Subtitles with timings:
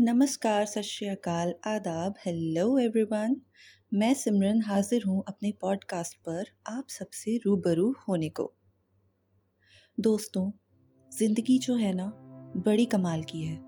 [0.00, 3.36] नमस्कार, सत श्रीकाल आदाब हेलो एवरीवन
[3.94, 8.52] मैं सिमरन हाजिर हूँ अपने पॉडकास्ट पर आप सबसे रूबरू होने को।
[10.00, 10.50] दोस्तों,
[11.12, 12.06] ज़िंदगी जो है ना,
[12.56, 13.58] बड़ी कमाल की है।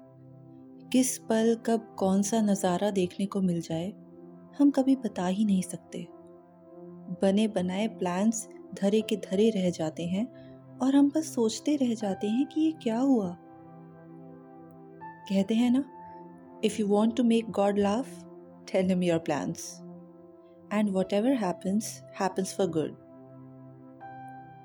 [0.93, 3.89] किस पल, कब कौन सा नज़ारा देखने को मिल जाए,
[4.59, 6.07] हम कभी बता ही नहीं सकते।
[7.23, 10.27] बने बनाए प्लान्स धरे के धरे रह जाते हैं
[10.79, 13.37] और हम बस सोचते रह जाते हैं कि ये क्या हुआ।
[15.29, 15.85] कहते हैं ना
[16.63, 18.09] If you want to make God laugh,
[18.67, 19.83] tell him your plans.
[20.71, 22.95] And whatever happens, happens for good.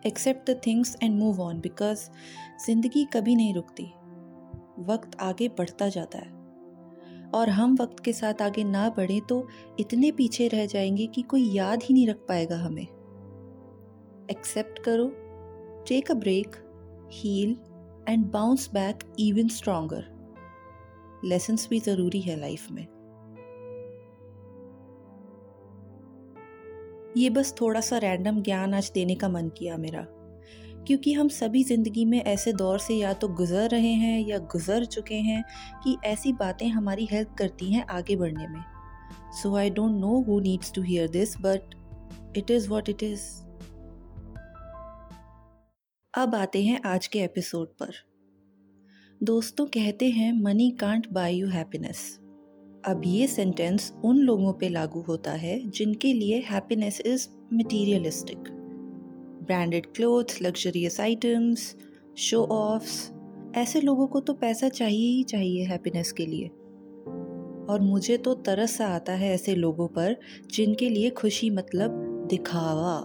[0.05, 2.09] Accept the things and move on because
[2.66, 3.84] ज़िंदगी कभी नहीं रुकती
[4.80, 6.35] वक्त आगे बढ़ता जाता है
[7.35, 9.48] और हम वक्त के साथ आगे ना बढ़े तो
[9.79, 12.88] इतने पीछे रह जाएँगे कि कोई याद ही नहीं रख पाएगा हमें
[14.32, 15.07] एक्सेप्ट करो
[15.88, 16.55] take a break
[17.12, 17.57] heal
[18.09, 20.16] and bounce back even stronger
[21.26, 22.85] lessons भी ज़रूरी है लाइफ में।
[27.18, 30.05] ये बस थोड़ा सा रैंडम ज्ञान आज देने का मन किया मेरा,
[30.88, 34.85] क्योंकि हम सभी ज़िंदगी में ऐसे दौर से या तो गुज़र रहे हैं या गुज़र
[34.88, 35.43] चुके हैं
[35.84, 38.62] कि ऐसी बातें हमारी हेल्प करती हैं आगे बढ़ने में।
[39.34, 41.76] So I don't know who needs to hear this but
[42.38, 43.26] it is what it is
[46.13, 47.93] अब आते हैं आज के एपिसोड पर।
[49.23, 52.20] दोस्तों कहते हैं money can't buy you happiness
[52.85, 58.38] अब ये सेंटेंस उन लोगों पे लागू होता है, जिनके लिए happiness is materialistic
[59.43, 61.76] branded clothes luxurious items
[62.18, 63.12] show offs
[63.55, 66.47] ऐसे लोगों को तो पैसा चाहिए ही चाहिए हैप्पीनेस के लिए।
[67.69, 70.16] और मुझे तो तरस सा आता है ऐसे लोगों पर,
[70.51, 71.90] जिनके लिए खुशी मतलब
[72.29, 73.01] दिखावा।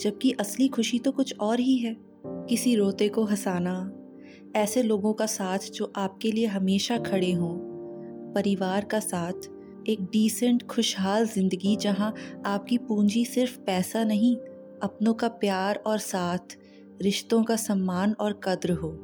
[0.00, 4.00] जबकि असली खुशी तो कुछ और ही है, किसी रोते को हंसाना
[4.56, 7.58] ऐसे लोगों का साथ जो आपके लिए हमेशा खड़े हों।
[8.32, 9.32] परिवार का साथ,
[9.88, 12.14] एक डिसेंट खुशहाल ज़िंदगी जहाँ
[12.46, 14.36] आपकी पूंजी सिर्फ़ पैसा नहीं,
[14.82, 16.38] अपनों का प्यार और साथ,
[17.02, 18.98] रिश्तों का सम्मान और कद्र हो।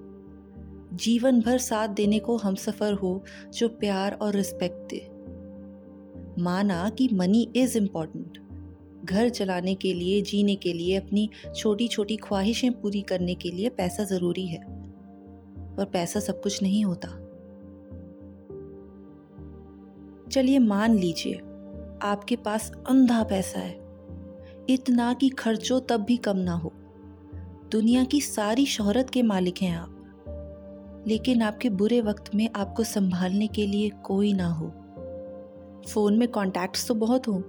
[0.95, 3.25] जीवन भर साथ देने को हम सफ़र हो,
[3.55, 5.11] जो प्यार और रिस्पेक्ट दे।
[6.43, 8.39] माना कि मनी इज़ इंपॉर्टेंट
[9.05, 13.69] घर चलाने के लिए, जीने के लिए, अपनी छोटी छोटी ख्वाहिशें पूरी करने के लिए
[13.69, 14.80] पैसा ज़रूरी है।
[15.81, 17.09] पर पैसा सब कुछ नहीं होता।
[20.31, 21.35] चलिए मान लीजिए,
[22.03, 23.81] आपके पास अंधा पैसा है।
[24.71, 26.73] इतना कि खर्चो तब भी कम ना हो।
[27.73, 29.97] दुनिया की सारी शोहरत के मालिक हैं आप।
[31.07, 34.67] लेकिन आपके बुरे वक्त में आपको संभालने के लिए कोई ना हो।
[35.89, 37.43] फ़ोन में कॉन्टैक्ट्स तो बहुत हो,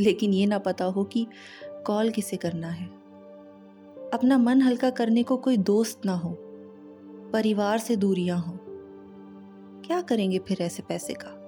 [0.00, 1.26] लेकिन ये ना पता हो कि
[1.86, 2.86] कॉल किसे करना है।
[4.14, 6.43] अपना मन हल्का करने को कोई दोस्त ना हो।
[7.34, 8.58] परिवार से दूरियाँ हों।
[9.82, 11.40] क्या करेंगे फिर ऐसे पैसे का?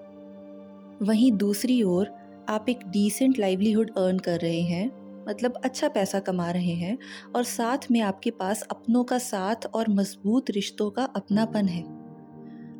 [1.03, 2.11] वहीं दूसरी ओर,
[2.49, 6.99] आप एक डिसेंट लाइवलीहुड अर्न कर रहे हैं मतलब अच्छा पैसा कमा रहे हैं
[7.37, 11.83] और साथ में आपके पास अपनों का साथ और मज़बूत रिश्तों का अपनापन है।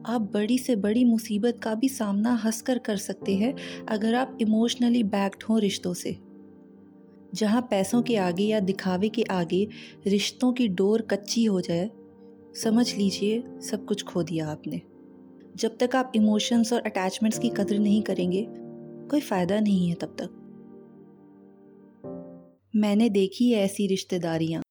[0.07, 5.03] आप बड़ी से बड़ी मुसीबत का भी सामना हंसकर कर सकते हैं अगर आप इमोशनली
[5.03, 6.19] बैक्ड हों रिश्तों से।
[7.35, 9.69] जहाँ पैसों के आगे या दिखावे के आगे
[10.07, 11.91] रिश्तों की डोर कच्ची हो जाए
[12.57, 14.81] समझ लीजिए, सब कुछ खो दिया आपने।
[15.57, 18.47] जब तक आप इमोशंस और अटैचमेंट्स की कदर नहीं करेंगे,
[19.11, 20.43] कोई फ़ायदा नहीं है तब तक।
[22.75, 24.63] मैंने देखी है ऐसी रिश्तेदारियाँ,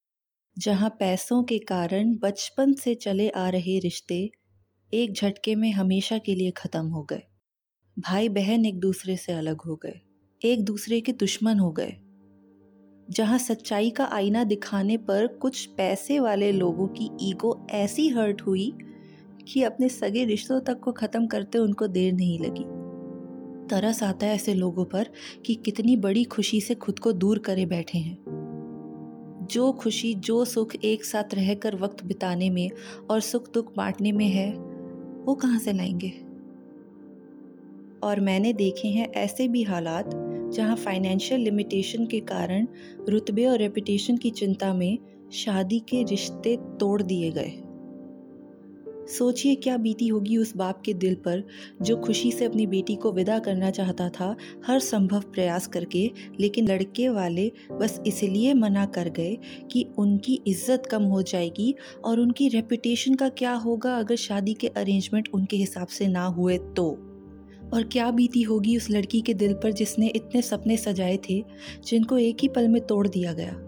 [0.58, 4.30] जहाँ पैसों के कारण बचपन से चले आ रहे रिश्ते
[4.94, 7.22] एक झटके में हमेशा के लिए ख़त्म हो गए।
[7.98, 10.00] भाई बहन एक दूसरे से अलग हो गए,
[10.42, 11.96] एक दूसरे के दुश्मन हो गए।
[13.10, 18.74] जहाँ सच्चाई का आईना दिखाने पर कुछ पैसे वाले लोगों की ईगो ऐसी हर्ट हुई
[19.48, 22.64] कि अपने सगे रिश्तों तक को ख़त्म करते उनको देर नहीं लगी।
[23.68, 25.10] तरस आता है ऐसे लोगों पर
[25.46, 28.18] कि कितनी बड़ी खुशी से खुद को दूर करे बैठे हैं।
[29.52, 32.70] जो खुशी, जो सुख एक साथ रहकर वक्त बिताने में
[33.10, 34.52] और सुख दुख बांटने में है,
[35.26, 36.14] वो कहाँ से लाएँगे?
[38.04, 42.68] और मैंने देखे हैं ऐसे भी हालात जहाँ फाइनेंशियल लिमिटेशन के कारण
[43.10, 44.98] रुतबे और रेपुटेशन की चिंता में
[45.34, 47.62] शादी के रिश्ते तोड़ दिए गए।
[49.18, 51.44] सोचिए क्या बीती होगी उस बाप के दिल पर
[51.82, 56.68] जो खुशी से अपनी बेटी को विदा करना चाहता था, हर संभव प्रयास करके, लेकिन
[56.68, 59.38] लड़के वाले बस इसलिए मना कर गए
[59.72, 61.76] कि उनकी इज़्ज़त कम हो जाएगी
[62.06, 66.58] और उनकी रेपुटेशन का क्या होगा अगर शादी के अरेंजमेंट उनके हिसाब से ना हुए
[66.58, 67.15] तो?
[67.74, 71.44] और क्या बीती होगी उस लड़की के दिल पर जिसने इतने सपने सजाए थे,
[71.86, 73.62] जिनको एक ही पल में तोड़ दिया गया?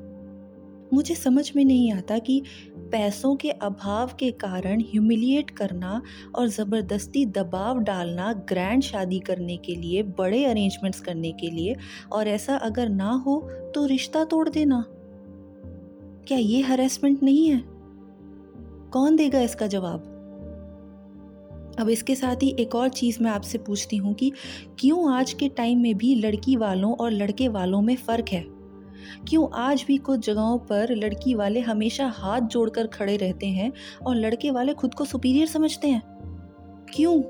[0.94, 2.42] मुझे समझ में नहीं आता कि
[2.78, 6.02] पैसों के अभाव के कारण ह्यूमिलिएट करना
[6.36, 11.76] और ज़बरदस्ती दबाव डालना ग्रैंड शादी करने के लिए, बड़े अरेंजमेंट्स करने के लिए,
[12.12, 14.86] और ऐसा अगर ना हो तो रिश्ता तोड़ देना।
[16.28, 17.64] क्या ये हरेसमेंट नहीं है?
[18.92, 20.14] कौन देगा इसका जवाब?
[21.80, 24.32] अब इसके साथ ही एक और चीज़ मैं आपसे पूछती हूँ कि
[24.80, 28.46] क्यों आज के टाइम में भी लड़की वालों और लड़के वालों में फ़र्क है?
[29.28, 33.72] क्यों आज भी कुछ जगहों पर लड़की वाले हमेशा हाथ जोड़कर खड़े रहते हैं
[34.06, 36.02] और लड़के वाले खुद को सुपीरियर समझते हैं?
[36.96, 37.22] क्यों?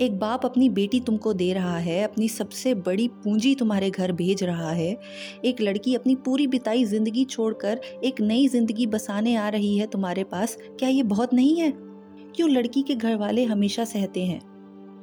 [0.00, 4.42] एक बाप अपनी बेटी तुमको दे रहा है, अपनी सबसे बड़ी पूंजी तुम्हारे घर भेज
[4.44, 4.96] रहा है।
[5.44, 10.24] एक लड़की अपनी पूरी बिताई ज़िंदगी छोड़कर एक नई ज़िंदगी बसाने आ रही है तुम्हारे
[10.24, 11.93] पास। क्या ये बहुत नहीं है?
[12.36, 14.40] क्यों लड़की के घर वाले हमेशा सहते हैं?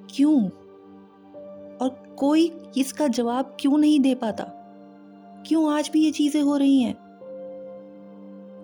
[0.09, 0.45] क्यों?
[1.77, 4.43] और कोई इसका जवाब क्यों नहीं दे पाता?
[5.47, 6.93] क्यों आज भी ये चीज़ें हो रही हैं?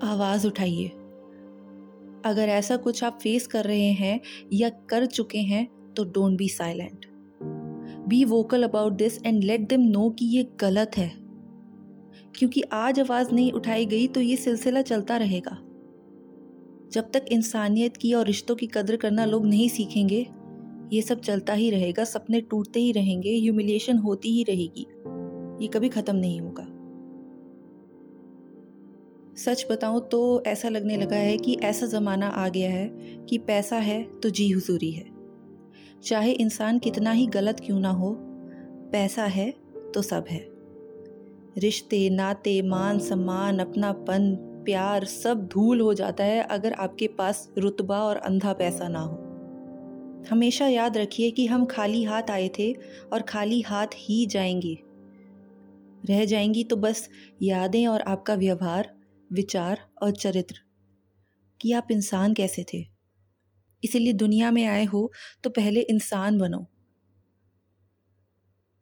[0.03, 0.87] आवाज़ उठाइए।
[2.25, 4.19] अगर ऐसा कुछ आप फेस कर रहे हैं
[4.53, 7.05] या कर चुके हैं तो don't be silent
[8.07, 11.11] be vocal about this and let them know कि ये गलत है।
[12.35, 15.57] क्योंकि आज आवाज़ नहीं उठाई गई तो ये सिलसिला चलता रहेगा।
[16.91, 20.27] जब तक इंसानियत की और रिश्तों की कदर करना लोग नहीं सीखेंगे,
[20.93, 24.87] ये सब चलता ही रहेगा, सपने टूटते ही रहेंगे ह्यूमिलिएशन होती ही रहेगी।
[25.63, 26.67] ये कभी ख़त्म नहीं होगा।
[29.35, 32.87] सच बताऊँ तो ऐसा लगने लगा है कि ऐसा ज़माना आ गया है
[33.29, 35.05] कि पैसा है तो जी हुजूरी है।
[36.03, 38.15] चाहे इंसान कितना ही गलत क्यों ना हो,
[38.91, 39.53] पैसा है
[39.93, 40.47] तो सब है।
[41.57, 44.35] रिश्ते, नाते, मान, सम्मान, अपनापन
[44.67, 49.15] प्यार सब धूल हो जाता है अगर आपके पास रुतबा और अंधा पैसा ना हो।
[50.31, 52.73] हमेशा याद रखिए कि हम खाली हाथ आए थे
[53.13, 54.77] और खाली हाथ ही जाएँगे।
[56.05, 57.09] रह जाएँगी तो बस
[57.41, 58.95] यादें और आपका व्यवहार,
[59.33, 60.55] विचार और चरित्र।
[61.61, 62.85] कि आप इंसान कैसे थे?
[63.83, 65.11] इसीलिए दुनिया में आए हो
[65.43, 66.67] तो पहले इंसान बनो।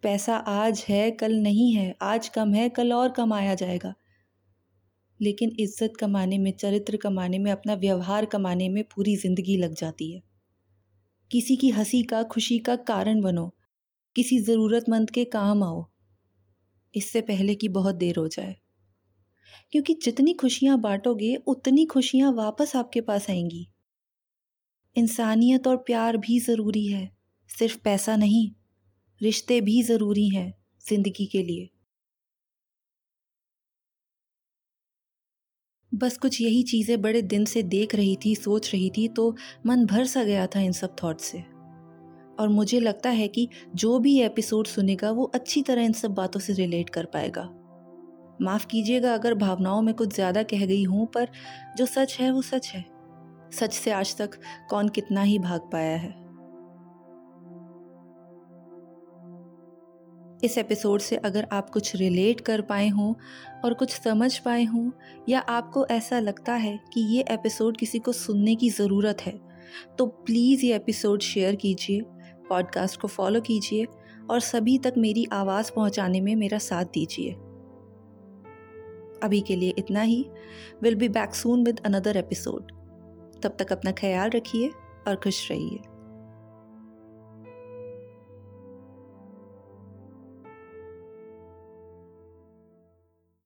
[0.02, 3.94] पैसा आज है, कल नहीं है, आज कम है, कल और कम आया जाएगा।
[5.22, 10.12] लेकिन इज़्ज़त कमाने में, चरित्र कमाने में, अपना व्यवहार कमाने में पूरी ज़िंदगी लग जाती
[10.12, 10.22] है।
[11.32, 13.54] किसी की हँसी का, खुशी का कारण बनो।
[14.16, 15.86] किसी ज़रूरतमंद के काम आओ।
[16.96, 18.56] इससे पहले कि बहुत देर हो जाए।
[19.72, 23.68] क्योंकि जितनी खुशियाँ बांटोगे, उतनी खुशियाँ वापस आपके पास आएँगी।
[24.96, 27.18] इंसानियत और प्यार भी ज़रूरी है।
[27.50, 28.52] सिर्फ़ पैसा नहीं,
[29.22, 30.54] रिश्ते भी ज़रूरी हैं
[30.90, 31.70] ज़िंदगी के लिए।
[35.96, 39.86] बस कुछ यही चीज़ें बड़े दिन से देख रही थी, सोच रही थी तो मन
[39.86, 41.40] भर सा गया था इन सब थॉट से।
[42.40, 46.40] और मुझे लगता है कि जो भी एपिसोड सुनेगा, वो अच्छी तरह इन सब बातों
[46.40, 47.50] से रिलेट कर पाएगा।
[48.42, 51.28] माफ़ कीजिएगा अगर भावनाओं में कुछ ज़्यादा कह गई हूँ, पर
[51.78, 52.86] जो सच है, वो सच है।
[53.54, 54.40] सच से आज तक
[54.70, 56.25] कौन कितना ही भाग पाया है।
[60.46, 63.14] इस एपिसोड से अगर आप कुछ रिलेट कर पाए हों
[63.66, 64.92] और कुछ समझ पाए हों,
[65.30, 69.40] या आपको ऐसा लगता है कि ये एपिसोड किसी को सुनने की ज़रूरत है
[69.98, 72.02] तो प्लीज़ ये एपिसोड शेयर कीजिए,
[72.50, 73.88] पॉडकास्ट को फॉलो कीजिए
[74.30, 77.32] और सभी तक मेरी आवाज़ पहुँचाने में मेरा साथ दीजिए।
[79.24, 80.26] अभी के लिए इतना ही।
[80.84, 82.72] Will be back soon with another episode
[83.44, 84.70] तब तक अपना ख्याल रखिए
[85.08, 85.80] और खुश रहिए।